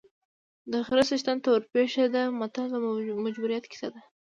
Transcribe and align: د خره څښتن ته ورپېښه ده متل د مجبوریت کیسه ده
د 0.71 0.73
خره 0.87 1.03
څښتن 1.09 1.37
ته 1.43 1.49
ورپېښه 1.51 2.05
ده 2.15 2.23
متل 2.39 2.65
د 2.71 2.75
مجبوریت 3.25 3.65
کیسه 3.71 3.87
ده 3.93 4.01